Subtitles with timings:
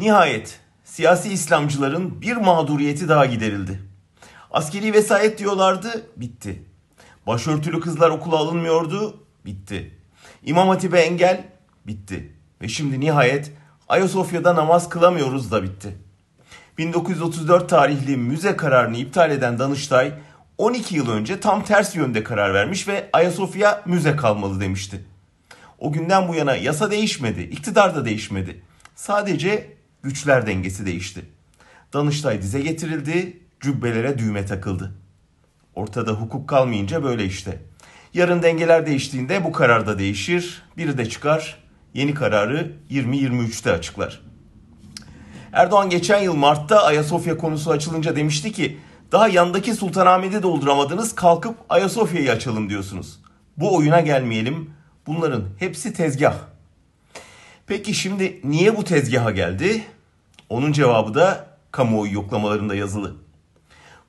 [0.00, 3.80] Nihayet siyasi İslamcıların bir mağduriyeti daha giderildi.
[4.50, 6.64] Askeri vesayet diyorlardı, bitti.
[7.26, 9.98] Başörtülü kızlar okula alınmıyordu, bitti.
[10.42, 11.44] İmam Hatip'e engel,
[11.86, 12.36] bitti.
[12.62, 13.52] Ve şimdi nihayet
[13.88, 15.98] Ayasofya'da namaz kılamıyoruz da bitti.
[16.78, 20.12] 1934 tarihli müze kararını iptal eden Danıştay
[20.58, 25.04] 12 yıl önce tam ters yönde karar vermiş ve Ayasofya müze kalmalı demişti.
[25.78, 28.62] O günden bu yana yasa değişmedi, iktidar da değişmedi.
[28.94, 31.24] Sadece güçler dengesi değişti.
[31.92, 34.92] Danıştay dize getirildi, cübbelere düğme takıldı.
[35.74, 37.58] Ortada hukuk kalmayınca böyle işte.
[38.14, 40.62] Yarın dengeler değiştiğinde bu karar da değişir.
[40.76, 41.58] Biri de çıkar,
[41.94, 44.20] yeni kararı 2023'te açıklar.
[45.52, 48.78] Erdoğan geçen yıl Mart'ta Ayasofya konusu açılınca demişti ki
[49.12, 53.20] daha yandaki Sultanahmet'i dolduramadınız kalkıp Ayasofya'yı açalım diyorsunuz.
[53.56, 54.70] Bu oyuna gelmeyelim.
[55.06, 56.34] Bunların hepsi tezgah.
[57.70, 59.82] Peki şimdi niye bu tezgaha geldi?
[60.48, 63.16] Onun cevabı da kamuoyu yoklamalarında yazılı.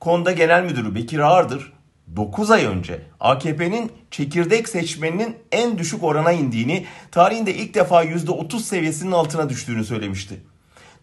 [0.00, 1.72] Konda Genel Müdürü Bekir Ağırdır
[2.16, 9.12] 9 ay önce AKP'nin çekirdek seçmeninin en düşük orana indiğini, tarihinde ilk defa %30 seviyesinin
[9.12, 10.40] altına düştüğünü söylemişti.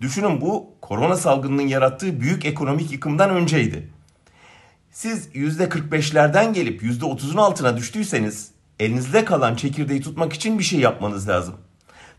[0.02, 3.90] Düşünün bu korona salgınının yarattığı büyük ekonomik yıkımdan önceydi.
[4.92, 11.56] Siz %45'lerden gelip %30'un altına düştüyseniz elinizde kalan çekirdeği tutmak için bir şey yapmanız lazım.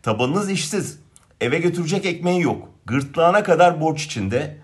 [0.08, 0.98] Tabanınız işsiz,
[1.40, 4.58] eve götürecek ekmeği yok, gırtlağına kadar borç içinde,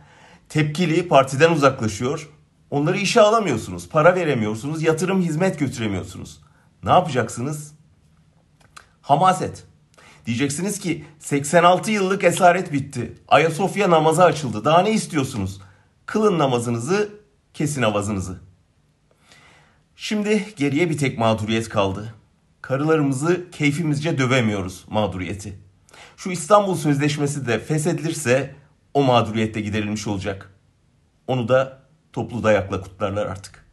[0.49, 2.31] tepkili partiden uzaklaşıyor,
[2.71, 6.41] onları işe alamıyorsunuz, para veremiyorsunuz, yatırım hizmet götüremiyorsunuz.
[6.83, 7.75] Ne yapacaksınız?
[9.03, 9.65] Hamaset.
[10.27, 13.15] Diyeceksiniz ki 86 yıllık esaret bitti.
[13.29, 14.65] Ayasofya namaza açıldı.
[14.65, 15.61] Daha ne istiyorsunuz?
[16.07, 17.13] Kılın namazınızı,
[17.55, 18.41] kesin avazınızı.
[19.97, 22.15] Şimdi geriye bir tek mağduriyet kaldı.
[22.65, 25.59] Karılarımızı keyfimizce dövemiyoruz mağduriyeti.
[26.17, 28.55] Şu İstanbul Sözleşmesi de feshedilirse
[28.95, 30.55] o mağduriyette giderilmiş olacak.
[31.27, 33.64] Onu da toplu dayakla kutlarlar artık.